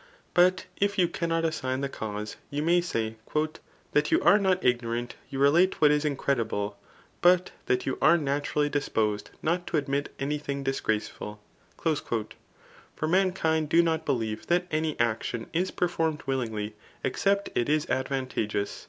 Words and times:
''But 0.34 0.66
if 0.78 0.98
you 0.98 1.06
cannot 1.06 1.44
asaga 1.44 1.82
the 1.82 1.88
cause, 1.88 2.34
you 2.50 2.60
may 2.60 2.80
say," 2.80 3.14
That 3.92 4.10
you 4.10 4.20
are 4.20 4.36
not 4.36 4.64
ignorant 4.64 5.14
you 5.28 5.38
relate 5.38 5.80
what 5.80 5.92
is 5.92 6.04
increcUble, 6.04 6.74
but 7.22 7.52
that 7.66 7.86
yon 7.86 7.96
are 8.02 8.18
naturally 8.18 8.68
disposed 8.68 9.30
not 9.44 9.68
to 9.68 9.76
admit 9.76 10.12
any 10.18 10.38
thing 10.38 10.64
disgraceful/' 10.64 11.38
For 11.76 11.94
xnan« 12.98 13.32
kind 13.36 13.68
do 13.68 13.80
not 13.80 14.04
believe 14.04 14.48
that 14.48 14.66
any 14.72 14.98
action 14.98 15.46
is 15.52 15.70
performed 15.70 16.24
willingly^ 16.26 16.72
except 17.04 17.50
it 17.56 17.68
is 17.68 17.88
advantageous. 17.88 18.88